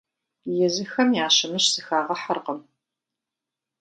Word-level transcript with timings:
Езыхэм 0.65 1.09
ящымыщ 1.25 1.65
зыхагъэхьэркъым. 1.73 2.59